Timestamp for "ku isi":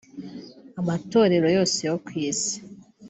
2.05-2.55